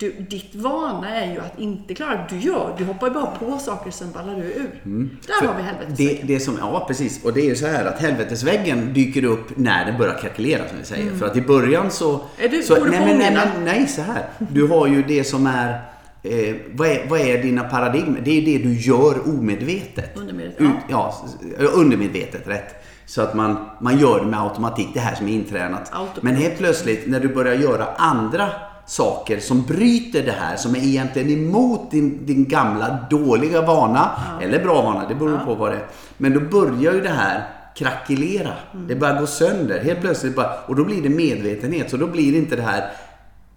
[0.03, 3.57] Du, ditt vana är ju att inte klara Du gör, du hoppar ju bara på
[3.59, 4.79] saker sen ballar du ur.
[5.27, 6.27] Där har vi helvetesväggen.
[6.27, 9.57] Det, det som, ja precis, och det är ju så här att helvetesväggen dyker upp
[9.57, 11.11] när den börjar krackelera som vi säger.
[11.11, 12.09] För att i början så...
[12.09, 12.21] Mm.
[12.37, 14.25] Är du- så nej, men, nej, men, nej, så här.
[14.37, 15.81] Du har ju det som är...
[16.23, 18.21] Eh, vad, är vad är dina paradigmer?
[18.25, 20.17] Det är det du gör omedvetet.
[20.17, 21.25] Undermedvetet, Ut, ja,
[21.73, 22.85] undermedvetet, rätt.
[23.05, 25.89] Så att man, man gör det med automatik, det här som är intränat.
[25.93, 26.23] Autopilot.
[26.23, 28.49] Men helt plötsligt när du börjar göra andra
[28.85, 34.63] saker som bryter det här, som är egentligen emot din, din gamla dåliga vana, eller
[34.63, 35.85] bra vana, det beror på vad det är.
[36.17, 37.43] Men då börjar ju det här
[37.75, 38.53] krackelera.
[38.87, 39.79] Det börjar gå sönder.
[39.79, 41.89] Helt plötsligt bara, och då blir det medvetenhet.
[41.89, 42.91] Så då blir det inte det här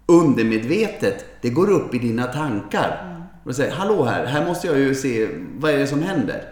[0.05, 1.25] undermedvetet.
[1.41, 3.13] Det går upp i dina tankar.
[3.43, 6.43] Och säger, hallå här, här måste jag ju se, vad är det som händer?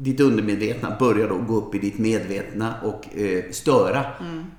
[0.00, 4.04] Ditt undermedvetna börjar då gå upp i ditt medvetna och eh, störa.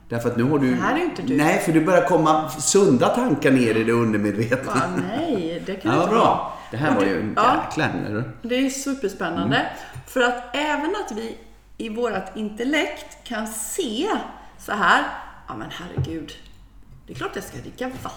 [0.09, 0.69] Därför att nu har du...
[0.75, 1.37] Det här är inte du.
[1.37, 4.73] Nej, för det börjar komma sunda tankar ner i det undermedvetna.
[4.73, 4.81] Va,
[5.17, 6.25] nej, det kan Ja, du inte bra.
[6.25, 6.57] ha.
[6.71, 7.63] Det här Och var du- ju en ja.
[7.69, 8.23] jäkla du.
[8.49, 9.55] Det är superspännande.
[9.57, 9.67] Mm.
[10.07, 11.37] För att även att vi
[11.77, 14.07] i vårt intellekt kan se
[14.59, 15.03] så här,
[15.47, 16.31] ja men herregud,
[17.07, 18.11] det är klart jag ska dricka vatten,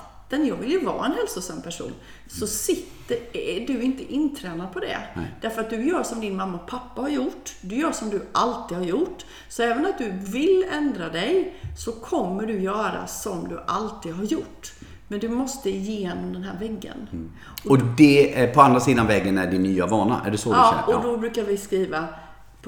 [0.47, 1.93] jag vill ju vara en hälsosam person.
[2.29, 4.99] Så sitter, är du inte intränad på det.
[5.15, 5.27] Nej.
[5.41, 7.55] Därför att du gör som din mamma och pappa har gjort.
[7.61, 9.25] Du gör som du alltid har gjort.
[9.49, 14.25] Så även att du vill ändra dig så kommer du göra som du alltid har
[14.25, 14.73] gjort.
[15.09, 17.31] Men du måste igenom den här väggen.
[17.69, 20.23] Och det, på andra sidan väggen är din nya vana.
[20.27, 20.99] Är det så du Ja, känner?
[20.99, 22.05] och då brukar vi skriva,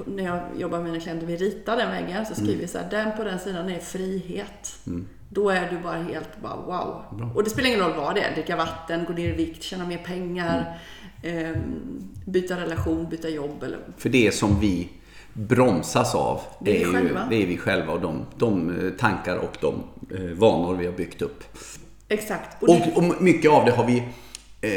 [0.05, 2.89] när jag jobbar med mina klienter, vi ritar den väggen, så skriver vi så här,
[2.89, 4.79] den på den sidan är frihet.
[5.29, 7.03] Då är du bara helt bara wow.
[7.35, 9.85] Och det spelar ingen roll vad det är, dricka vatten, gå ner i vikt, tjäna
[9.85, 10.79] mer pengar,
[11.23, 11.55] ehm,
[12.25, 14.89] byta relation, byta jobb eller För det som vi
[15.33, 17.27] bromsas av, Det är vi ju, själva.
[17.29, 19.83] det är vi själva och de, de eh, tankar och de
[20.15, 21.43] eh, vanor vi har byggt upp.
[22.09, 22.61] Exakt.
[22.63, 24.03] Och det, Och, och mycket av det har vi, eh,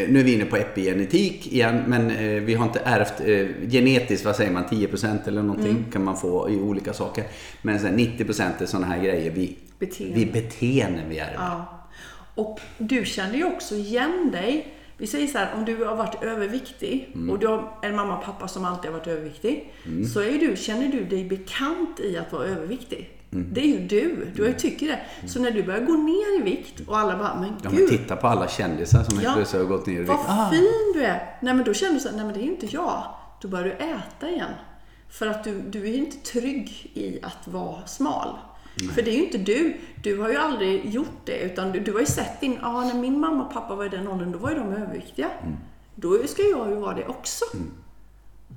[0.09, 4.25] nu är vi inne på epigenetik igen, men eh, vi har inte ärvt eh, genetiskt,
[4.25, 5.91] vad säger man, 10% eller någonting Mm.
[5.93, 7.25] kan man få i olika saker.
[7.63, 10.15] Men sen 90% är sådana här grejer vi, Beteende.
[10.15, 11.35] vi beteenden vi ärver.
[11.35, 11.87] ja.
[12.35, 14.75] och du känner ju också igen dig.
[14.97, 18.25] Vi säger så här, om du har varit överviktig och du har en mamma och
[18.25, 19.73] pappa som alltid har varit överviktig.
[20.15, 23.11] Så är du, känner du dig bekant i att vara överviktig.
[23.31, 24.27] Det är ju du.
[24.35, 25.29] Du har ju tycker det.
[25.29, 27.89] Så när du börjar gå ner i vikt och alla bara, men Ja, men gud.
[27.89, 29.33] titta på alla kändisar som Ja.
[29.35, 30.09] plötsligt har gått ner i vikt.
[30.09, 31.37] Vad Ah, fin du är!
[31.41, 33.03] Nej men då känner du så här, nej men det är ju inte jag.
[33.43, 34.51] Då börjar du äta igen.
[35.09, 38.29] För att du, du är inte trygg i att vara smal.
[38.95, 39.77] För det är ju inte du.
[40.03, 41.39] Du har ju aldrig gjort det.
[41.39, 43.89] Utan du, du har ju sett din, ja när min mamma och pappa var i
[43.89, 45.29] den åldern, då var ju de överviktiga.
[45.95, 47.45] Då ska jag ju vara det också.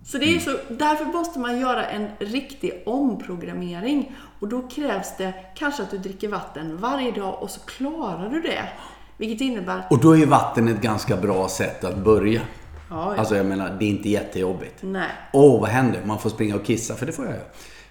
[0.05, 4.15] Så det är så, därför måste man göra en riktig omprogrammering.
[4.43, 8.41] Och då krävs det kanske att du dricker vatten varje dag och så klarar du
[8.41, 8.69] det.
[9.17, 12.41] Vilket innebär Och då är vatten ett ganska bra sätt att börja.
[12.89, 13.15] Ja, ja.
[13.19, 14.75] Alltså jag menar, det är inte jättejobbigt.
[14.81, 15.07] Nej.
[15.33, 16.01] Åh, vad händer?
[16.05, 17.43] Man får springa och kissa, för det får jag göra.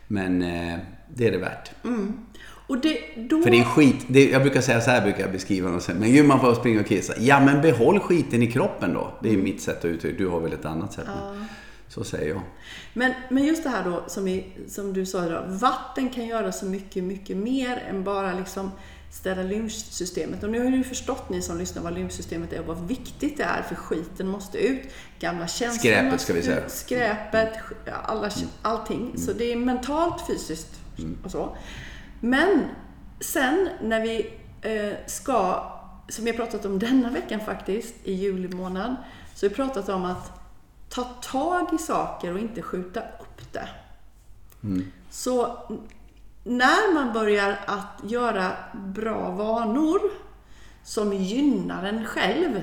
[0.06, 0.78] Men eh,
[1.14, 1.70] det är det värt.
[2.66, 3.42] Och det, då...
[3.42, 4.04] För det är skit.
[4.08, 5.94] Det, jag brukar säga så här, brukar jag beskriva det.
[5.94, 7.12] Men gud, man får springa och kissa.
[7.18, 9.12] Ja, men behåll skiten i kroppen då.
[9.20, 9.44] Det är Mm.
[9.44, 11.06] mitt sätt att uttrycka Du har väl ett annat sätt.
[11.06, 11.46] Men
[11.94, 12.42] så säger jag.
[12.92, 15.44] Men, men just det här då som, vi, som du sa idag.
[15.46, 18.70] Vatten kan göra så mycket, mycket mer än bara liksom
[19.10, 20.42] ställa lymfsystemet.
[20.42, 23.42] Och nu har ni förstått ni som lyssnar vad lymfsystemet är och vad viktigt det
[23.42, 24.82] är för skiten måste ut.
[25.18, 26.64] Gamla känslor Skräpet, ska vi säga.
[26.64, 27.54] ut, Skräpet,
[28.04, 28.30] alla,
[28.62, 29.12] allting.
[29.16, 30.80] Så det är mentalt, fysiskt
[31.24, 31.56] och så.
[32.20, 32.64] Men
[33.20, 34.30] sen när vi
[34.62, 35.70] eh, ska,
[36.08, 38.96] som vi har pratat om denna veckan faktiskt, i juli månad,
[39.34, 40.41] så har vi pratat om att
[40.94, 43.68] ta tag i saker och inte skjuta upp det.
[45.10, 45.80] Så n-
[46.44, 50.00] när man börjar att göra bra vanor
[50.84, 52.62] som gynnar en själv,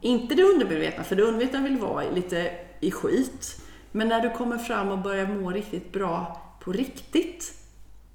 [0.00, 3.60] inte det undermedvetna, för det undermedvetna vill vara lite i skit.
[3.92, 7.54] Men när du kommer fram och börjar må riktigt bra på riktigt,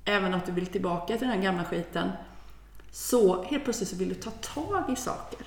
[0.05, 2.09] även att du vill tillbaka till den här gamla skiten,
[2.91, 5.45] så helt plötsligt så vill du ta tag i saker.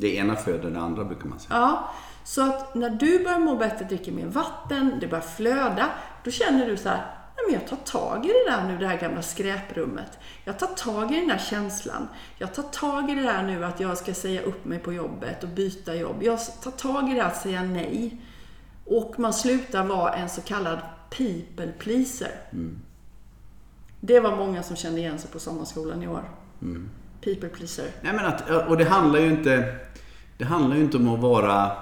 [0.00, 1.58] Det ena föder det andra, brukar man säga.
[1.58, 1.90] Ja,
[2.24, 5.88] så att när du börjar må bättre, dricker mer vatten, det börjar flöda,
[6.24, 6.96] då känner du så här,
[7.36, 10.18] "Nej, men jag tar tag i det där nu, det här gamla skräprummet.
[10.44, 12.08] Jag tar tag i den där känslan.
[12.38, 15.42] Jag tar tag i det där nu att jag ska säga upp mig på jobbet
[15.42, 16.22] och byta jobb.
[16.22, 18.20] Jag tar tag i det att säga nej.
[18.84, 20.78] Och man slutar vara en så kallad
[21.10, 22.30] people pleaser.
[24.00, 26.30] Det var många som kände igen sig på sommarskolan i år.
[27.20, 27.90] People pleaser.
[28.02, 29.74] Nej, men att, och det handlar ju inte...
[30.38, 31.72] Det handlar ju inte om att vara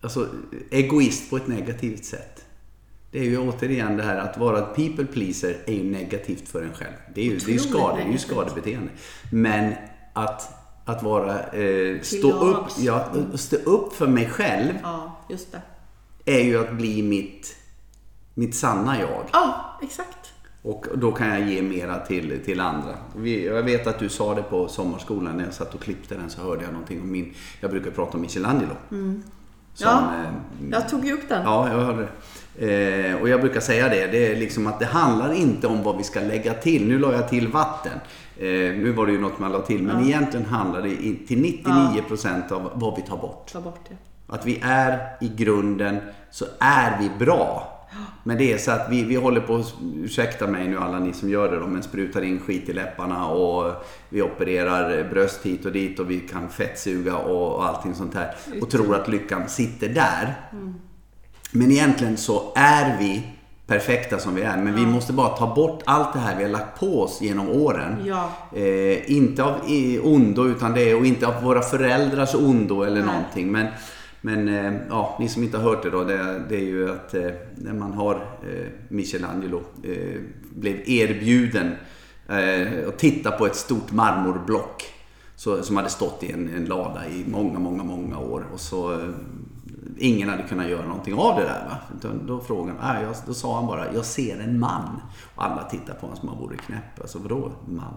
[0.00, 0.28] alltså,
[0.70, 2.44] egoist på ett negativt sätt.
[3.10, 6.62] Det är ju återigen det här att vara ett people pleaser är ju negativt för
[6.62, 6.94] en själv.
[7.14, 8.92] Det är ju, det är ju, skade, det är ju skadebeteende.
[9.32, 9.74] Men
[10.12, 10.50] att,
[10.84, 11.40] att vara...
[11.40, 15.62] Eh, stå, upp, ja, stå upp för mig själv Ja, just det.
[16.24, 17.56] är ju att bli mitt,
[18.34, 19.24] mitt sanna jag.
[19.32, 20.23] Ja, exakt.
[20.66, 22.94] Och då kan jag ge mera till, till andra.
[23.16, 26.30] Vi, jag vet att du sa det på sommarskolan när jag satt och klippte den
[26.30, 27.34] så hörde jag någonting om min...
[27.60, 28.72] Jag brukar prata om Michelangelo.
[28.88, 29.22] Som, Mm.
[29.78, 29.88] Ja.
[29.98, 31.42] eh, Jag tog ju upp den.
[31.44, 32.08] Ja, jag hörde
[32.58, 33.08] det.
[33.10, 34.06] Eh, och jag brukar säga det.
[34.06, 36.88] Det är liksom att det handlar inte om vad vi ska lägga till.
[36.88, 37.92] Nu la jag till vatten.
[38.36, 39.82] Eh, nu var det ju något man la till.
[39.82, 40.96] Men egentligen handlar det
[41.26, 43.50] till 99% av vad vi tar bort.
[43.52, 43.96] Ta bort det.
[44.34, 45.96] Att vi är i grunden
[46.30, 47.73] så är vi bra.
[48.22, 49.64] Men det är så att vi, vi håller på,
[50.02, 53.28] ursäkta mig nu alla ni som gör det då, men sprutar in skit i läpparna
[53.28, 58.14] och vi opererar bröst hit och dit och vi kan fettsuga och, och allting sånt
[58.14, 58.34] här.
[58.60, 60.34] Och tror att lyckan sitter där.
[61.50, 63.22] Men egentligen så är vi
[63.66, 64.56] perfekta som vi är.
[64.56, 67.48] Men vi måste bara ta bort allt det här vi har lagt på oss genom
[67.48, 68.04] åren.
[68.06, 68.30] Ja.
[68.52, 69.54] Eh, inte av
[70.02, 73.14] ondo, utan det är, och inte av våra föräldrars ondo eller Nej.
[73.14, 73.52] någonting.
[73.52, 73.66] Men,
[74.24, 77.14] men eh, ja, ni som inte har hört det då, det, det är ju att
[77.14, 80.20] eh, när man har eh, Michelangelo eh,
[80.54, 81.72] blev erbjuden
[82.28, 84.84] eh, att titta på ett stort marmorblock
[85.36, 88.46] så, som hade stått i en, en lada i många, många, många år.
[88.52, 89.08] Och så eh,
[89.98, 91.66] ingen hade kunnat göra någonting av det där.
[91.68, 91.76] Va?
[91.98, 95.00] Utan Då, frågan, äh, jag, då sa han bara, jag ser en man.
[95.34, 97.00] Och alla tittar på honom som om han vore knäpp.
[97.00, 97.94] Alltså vadå man?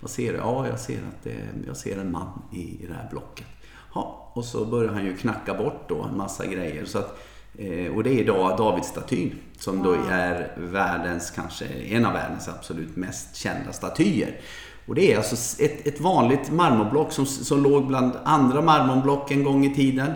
[0.00, 0.38] Vad ser du?
[0.38, 1.36] Ja, jag ser, att det,
[1.66, 3.46] jag ser en man i, i det här blocket.
[3.94, 6.84] Ja, och så började han ju knacka bort då en massa grejer.
[6.84, 7.18] Så att,
[7.58, 12.96] eh, och det är idag Davidstatyn som då är världens, kanske en av världens absolut
[12.96, 14.40] mest kända statyer.
[14.86, 19.44] Och det är alltså ett, ett vanligt marmorblock som, som låg bland andra marmorblock en
[19.44, 20.12] gång i tiden.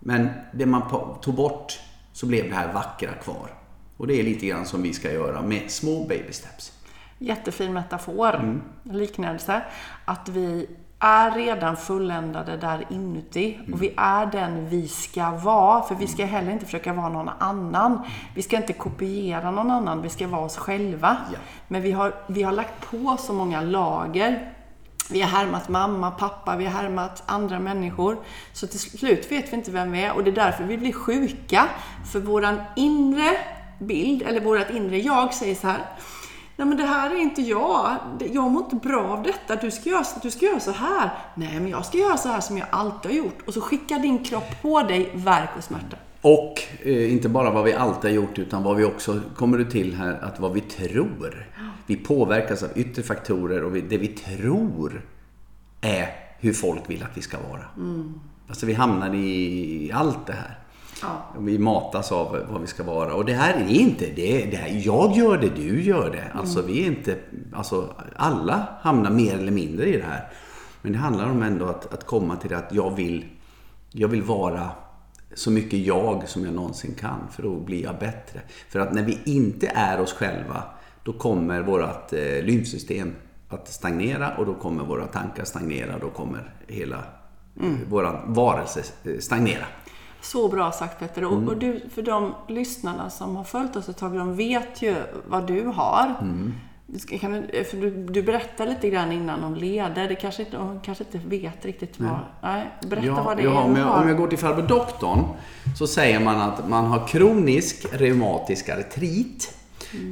[0.00, 0.82] Men det man
[1.22, 1.80] tog bort
[2.12, 3.50] så blev det här vackra kvar.
[3.96, 6.72] Och det är lite grann som vi ska göra med små baby steps.
[7.18, 8.62] Jättefin metafor, Mm.
[8.82, 9.62] liknelse.
[10.04, 10.66] Att vi
[11.04, 13.72] är redan fulländade där inuti Mm.
[13.74, 15.82] och vi är den vi ska vara.
[15.82, 18.02] För vi ska heller inte försöka vara någon annan.
[18.34, 21.16] Vi ska inte kopiera någon annan, vi ska vara oss själva.
[21.32, 21.38] Ja.
[21.68, 24.52] Men vi har, vi har lagt på så många lager.
[25.10, 28.16] Vi har härmat mamma, pappa, vi har härmat andra människor.
[28.52, 30.92] Så till slut vet vi inte vem vi är och det är därför vi blir
[30.92, 31.68] sjuka.
[32.12, 33.30] För våran inre
[33.78, 35.80] bild, eller vårat inre jag säger så här.
[36.56, 37.96] Nej men det här är inte jag.
[38.32, 39.56] Jag mår inte bra av detta.
[39.56, 41.10] Du ska, göra, du ska göra så här.
[41.34, 43.38] Nej men jag ska göra så här som jag alltid har gjort.
[43.46, 45.96] Och så skickar din kropp på dig värk och smärta.
[46.20, 49.64] Och eh, inte bara vad vi alltid har gjort utan vad vi också, kommer du
[49.64, 51.46] till här, att vad vi tror.
[51.86, 55.02] Vi påverkas av yttre faktorer och vi, det vi tror
[55.80, 57.64] är hur folk vill att vi ska vara.
[58.48, 60.58] Alltså vi hamnar i allt det här.
[61.02, 61.32] Ja.
[61.38, 63.14] Vi matas av vad vi ska vara.
[63.14, 64.44] Och det här är inte det.
[64.50, 66.30] det här, jag gör det, du gör det.
[66.34, 67.18] Alltså vi är inte...
[67.52, 70.32] Alltså alla hamnar mer eller mindre i det här.
[70.82, 73.24] Men det handlar om ändå att, att komma till det att jag vill,
[73.90, 74.70] jag vill vara
[75.34, 77.18] så mycket jag som jag någonsin kan.
[77.30, 78.40] För då blir jag bättre.
[78.68, 80.62] För att när vi inte är oss själva,
[81.02, 83.14] då kommer vårt eh, lymfsystem
[83.48, 85.98] att stagnera och då kommer våra tankar stagnera.
[85.98, 87.02] Då kommer hela
[87.60, 87.78] mm.
[87.88, 89.66] vår varelse eh, stagnera.
[90.24, 91.24] Så bra sagt Petter.
[91.24, 91.48] Och, Mm.
[91.48, 94.94] och du, för de lyssnarna som har följt oss ett tag, de vet ju
[95.26, 96.14] vad du har.
[96.20, 96.54] Mm.
[97.20, 100.08] Kan du, för du, du berättade lite grann innan om leder.
[100.08, 102.18] Det kanske inte, de kanske inte vet riktigt vad...
[102.42, 104.02] Nej, berätta Ja, vad det ja, är om, jag, har.
[104.02, 105.24] om jag går till farbror doktorn
[105.78, 109.56] så säger man att man har kronisk reumatisk artrit.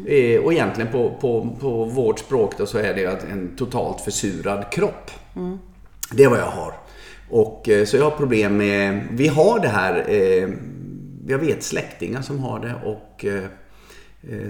[0.09, 4.70] Eh, och egentligen på, på, på vårt språk då så är det en totalt försurad
[4.72, 5.11] kropp.
[6.12, 6.72] Det är vad jag har.
[7.33, 9.09] Och, eh, så jag har problem med...
[9.11, 10.05] Vi har det här...
[10.09, 10.49] Eh,
[11.27, 13.25] jag vet släktingar som har det och...
[13.25, 13.45] Eh,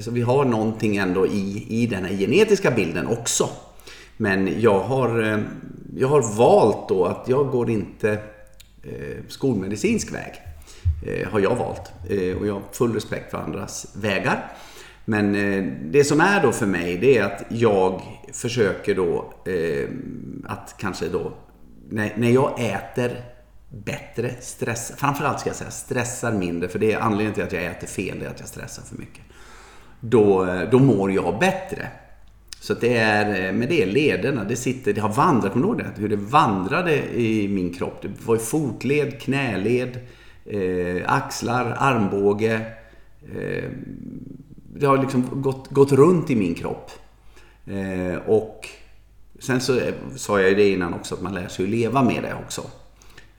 [0.01, 3.49] så vi har någonting ändå i, i den här genetiska bilden också.
[4.17, 5.43] Men jag har,
[5.97, 8.19] jag har valt då att jag går inte
[9.29, 10.33] skolmedicinsk väg.
[11.31, 11.93] Har jag valt.
[12.41, 14.53] Och jag har full respekt för andras vägar.
[15.05, 15.33] Men
[15.93, 19.35] det som är då för mig det är att jag försöker då
[20.45, 21.33] att kanske då
[21.89, 23.11] när, när jag äter
[23.69, 27.65] bättre, stress, framförallt ska jag säga stressar mindre för det är anledningen till att jag
[27.65, 29.23] äter fel, det är att jag stressar för mycket.
[30.01, 31.89] Då, eh, då mår jag bättre.
[32.61, 35.67] Så att det är, eh, men det är lederna, det sitter, det har vandrat, kommer
[35.67, 36.01] du ihåg det?
[36.01, 38.03] Hur det vandrade i min kropp.
[38.03, 39.99] Det var ju fotled, knäled,
[40.45, 42.61] eh, axlar, armbåge.
[43.37, 43.65] Eh,
[44.75, 46.91] det har liksom gått, gått runt i min kropp.
[47.67, 48.69] Eh, och
[49.43, 52.03] sen så eh, sa jag ju det innan också, att man lär sig att leva
[52.03, 52.63] med det också.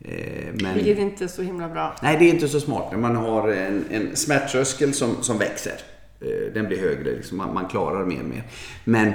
[0.02, 0.76] Eh, men...
[0.76, 1.96] Vilket inte är så himla bra.
[2.04, 5.76] Nej, det är inte så smart när man har en, en smärttröskel som, som växer.
[6.22, 8.44] Eh, Den blir högre, liksom, man, man klarar mer och mer.
[8.84, 9.14] Men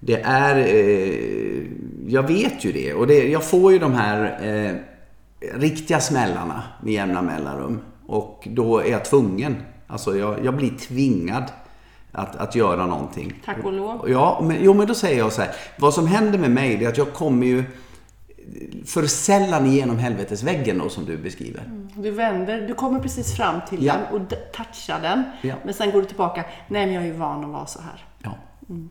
[0.00, 0.56] det är...
[0.56, 1.62] Eh,
[2.06, 4.74] jag vet ju det och det, jag får ju de här eh,
[5.60, 7.80] riktiga smällarna med jämna mellanrum.
[8.06, 9.56] Och då är jag tvungen.
[9.86, 11.44] Alltså jag, jag blir tvingad
[12.12, 13.42] att, att göra någonting.
[13.44, 14.10] Tack och lov.
[14.10, 15.50] Ja, men, jo, men då säger jag så här.
[15.76, 17.64] Vad som händer med mig det är att jag kommer ju
[18.86, 21.62] för sällan igenom helvetesväggen då, som du beskriver.
[21.94, 23.94] Du vänder, du kommer precis fram till Ja.
[24.10, 25.22] den och touchar den.
[25.42, 25.54] Ja.
[25.64, 26.44] Men sen går du tillbaka.
[26.68, 28.04] Nej, men jag är ju van att vara så här.
[28.22, 28.34] Ja.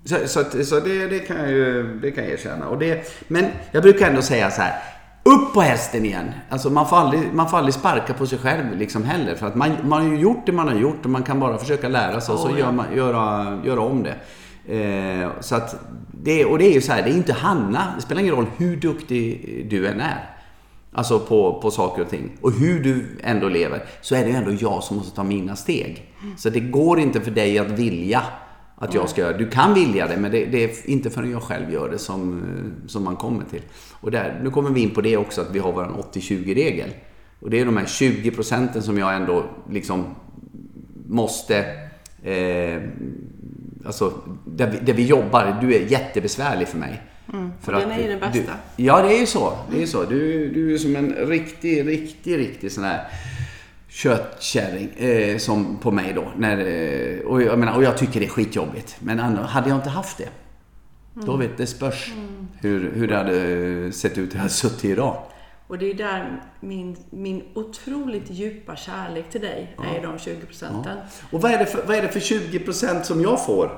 [0.05, 2.67] Så, så, att- så det, det, kan jag ju det kan jag erkänna.
[2.67, 4.73] Och det, men jag brukar ändå säga så här.
[5.23, 6.31] Upp på hästen igen!
[6.49, 9.35] Alltså man får aldrig, man får aldrig sparka på sig själv liksom heller.
[9.35, 11.57] För att man, man har ju gjort det man har gjort och man kan bara
[11.57, 12.59] försöka lära sig och så Oh, ja.
[12.59, 14.15] gör man, göra, göra om det.
[14.75, 15.75] Eh, så att
[16.11, 17.93] det, och det är ju så här, det är inte Hanna.
[17.95, 20.29] Det spelar ingen roll hur duktig du än är.
[20.93, 22.31] Alltså på, på saker och ting.
[22.41, 23.83] Och hur du ändå lever.
[24.01, 26.13] Så är det ändå jag som måste ta mina steg.
[26.37, 28.23] Så det går inte för dig att vilja
[28.79, 31.43] att jag ska göra Du kan vilja det, men det, det, är inte förrän jag
[31.43, 32.43] själv gör det som,
[32.87, 33.61] som man kommer till.
[33.91, 36.89] Och där, nu kommer vi in på det också, att vi har vår 80-20-regel.
[37.39, 40.15] Och det är de här 20 procenten som jag ändå liksom
[41.07, 41.57] måste...
[42.23, 42.81] Eh,
[43.85, 44.13] alltså,
[44.45, 45.57] där vi, där vi jobbar.
[45.61, 47.01] Du är jättebesvärlig för mig.
[47.33, 48.53] Mm, för den är ju den bästa.
[48.77, 49.57] Du, ja, det är ju så.
[49.71, 50.03] Det är så.
[50.03, 53.07] Du, du är som en riktig, riktig, riktig sån här
[53.89, 56.31] köttkärring eh, som på mig då.
[56.37, 58.97] När, eh, och, jag menar, och jag tycker det är skitjobbigt.
[58.99, 60.29] Men hade jag inte haft det,
[61.15, 61.27] mm.
[61.27, 62.47] då vet det spörs mm.
[62.59, 65.23] hur, hur det hade sett ut jag hade suttit idag.
[65.67, 69.83] Och det är där min, min otroligt djupa kärlek till dig ja.
[69.97, 70.97] är de 20 procenten.
[70.97, 71.27] Ja.
[71.31, 73.71] Och vad är, det för, vad är det för 20 procent som jag får?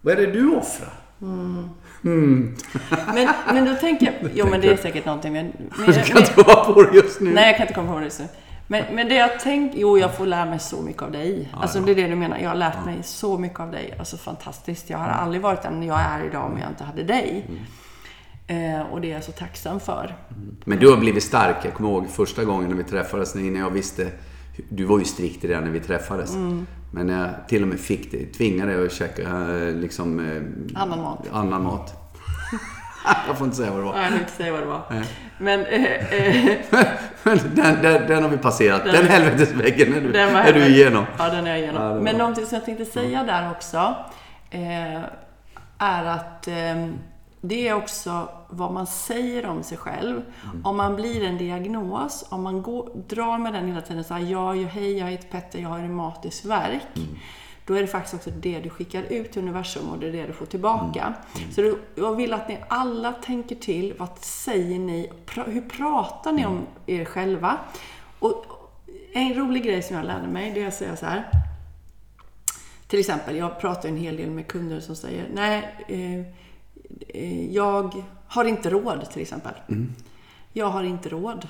[0.00, 0.92] Vad är det du offrar?
[1.22, 1.68] Mm.
[2.04, 2.56] Mm.
[3.14, 5.32] Men, men då tänker jag, jo men det är säkert någonting.
[5.32, 7.30] Men, men, du kan inte komma på det just nu.
[7.30, 8.26] Nej, jag kan inte komma på det just nu.
[8.70, 11.48] Men, men det jag tänker, jo jag får lära mig så mycket av dig.
[11.52, 13.94] Ja, alltså det är det du menar, jag har lärt mig så mycket av dig.
[13.98, 14.90] Alltså fantastiskt.
[14.90, 17.46] Jag har aldrig varit den jag är idag om jag inte hade dig.
[17.48, 17.60] Mm.
[18.48, 20.16] Eh, och det är jag så tacksam för.
[20.30, 20.56] Mm.
[20.64, 21.56] Men du har blivit stark.
[21.62, 24.10] Jag kommer ihåg första gången när vi träffades, innan jag visste...
[24.68, 26.34] Du var ju strikt redan när vi träffades.
[26.34, 26.66] Mm.
[26.92, 30.20] Men när jag till och med fick dig, tvingade dig att käka eh, liksom...
[30.20, 31.26] Eh, annan mat.
[31.32, 31.94] Annan mat.
[33.26, 33.92] jag får inte säga vad det var.
[33.92, 34.82] Nej, jag vill inte säga vad det var.
[34.90, 35.04] Nej.
[35.38, 35.66] Men...
[35.66, 35.82] Eh,
[36.12, 36.58] eh,
[37.22, 38.84] den, den, den, har vi passerat.
[38.84, 41.04] Den, den helvetesväggen är du, är du igenom.
[41.18, 41.82] Ja, den är jag igenom.
[41.82, 43.94] Ja, Men någonting som jag tänkte säga där också
[44.50, 45.02] eh,
[45.78, 46.54] är att eh,
[47.40, 50.22] det är också vad man säger om sig själv.
[50.44, 50.66] Mm.
[50.66, 54.20] Om man blir en diagnos, om man går, drar med den hela tiden så här,
[54.20, 56.96] ja, hej, jag heter Petter, jag har reumatisk värk.
[56.96, 57.08] Mm.
[57.68, 60.26] Då är det faktiskt också det du skickar ut till universum och det är det
[60.26, 61.02] du får tillbaka.
[61.02, 61.14] Mm.
[61.36, 61.52] mm.
[61.52, 65.10] Så jag vill att ni alla tänker till, vad säger ni?
[65.46, 66.66] Hur pratar ni om mm.
[66.86, 67.58] er själva?
[68.18, 68.44] Och
[69.12, 71.30] en rolig grej som jag lärde mig, det är att säga så här.
[72.86, 76.34] Till exempel, jag pratar en hel del med kunder som säger, nej, eh,
[77.08, 79.54] Eh, jag har inte råd till exempel.
[79.68, 79.94] Mm.
[80.52, 81.48] Jag har inte råd.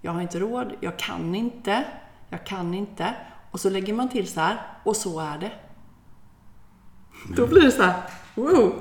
[0.00, 0.72] Jag har inte råd.
[0.80, 1.84] Jag kan inte.
[2.28, 3.14] Jag kan inte.
[3.50, 4.56] Och så lägger man till så här.
[4.84, 5.52] Och så är det.
[7.24, 7.36] Mm.
[7.36, 7.94] Då blir det så här.
[8.34, 8.74] Wow!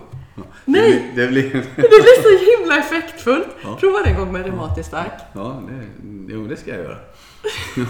[0.66, 1.12] Nej!
[1.16, 1.52] Det blir, det blir...
[1.76, 3.48] det blir så himla effektfullt.
[3.64, 3.78] Ja.
[3.80, 5.22] Prova det en gång med reumatiskt värk.
[5.34, 5.88] Ja, det,
[6.34, 6.98] jo, det ska jag göra.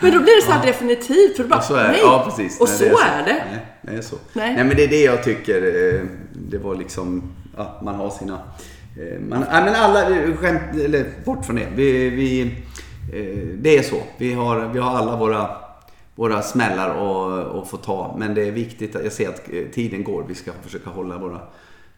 [0.00, 0.72] Men då blir det så här ja.
[0.72, 1.36] definitivt.
[1.36, 2.00] För du bara, så är, nej.
[2.02, 2.60] Ja, precis.
[2.60, 3.44] Och nej, så, är, är det.
[3.82, 4.16] Nej, är så.
[4.32, 4.54] Nej.
[4.54, 5.62] nej, men det är det jag tycker.
[5.62, 8.34] Eh, det var liksom, ja, man har sina...
[8.34, 11.68] Eh, man, nej, men alla, skämt, eller bort från det.
[11.74, 12.48] Vi, vi, eh,
[13.58, 13.96] det är så.
[14.18, 15.56] Vi har, vi har alla våra,
[16.14, 16.90] våra smällar
[17.60, 18.14] att få ta.
[18.18, 20.24] Men det är viktigt, jag ser att tiden går.
[20.28, 21.40] Vi ska försöka hålla våra,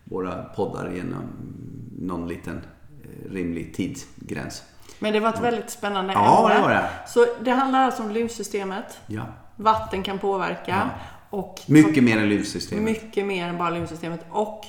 [0.04, 1.16] våra poddar en,
[1.98, 2.60] någon liten
[3.30, 4.62] rimlig tidsgräns.
[4.98, 6.54] Men det var ett väldigt spännande ja, ämne.
[6.54, 6.88] Det var det.
[7.06, 9.00] Så det handlar alltså om lymfsystemet.
[9.06, 9.22] Ja.
[9.56, 10.60] Vatten kan påverka.
[10.66, 10.90] Ja.
[11.30, 12.84] Och mycket mer än lymfsystemet.
[12.84, 14.20] Mycket mer än bara lymfsystemet.
[14.30, 14.64] Och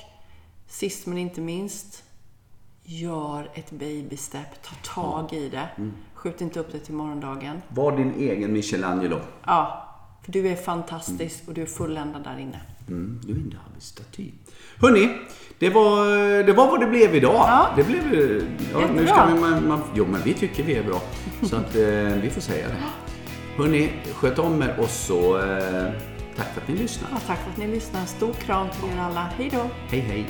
[0.68, 2.04] sist men inte minst,
[2.90, 4.62] gör ett baby step.
[4.62, 5.68] Ta tag i det.
[5.76, 5.92] Mm.
[6.14, 7.62] Skjut inte upp det till morgondagen.
[7.68, 9.20] Var din egen Michelangelo.
[9.46, 9.88] Ja,
[10.24, 11.48] för du är fantastisk mm.
[11.48, 12.60] och du är fulländad där inne.
[12.88, 14.30] Mm, du är en staty.
[14.80, 15.18] Hörni,
[15.58, 16.06] det var,
[16.42, 17.34] det var vad det blev idag.
[17.34, 17.68] Ja.
[17.76, 18.14] Det blev...
[18.72, 21.00] Ja, nu ska vi, man, man, jo, men vi tycker vi är bra.
[21.42, 21.82] Så att eh,
[22.22, 22.76] vi får säga det.
[23.62, 25.92] Hörni, sköt om er och så eh,
[26.36, 27.14] tack för att ni lyssnade.
[27.14, 28.06] Ja, tack för att ni lyssnade.
[28.06, 29.30] Stor kram till er alla.
[29.36, 29.70] Hej då.
[29.88, 30.26] Hej, hej.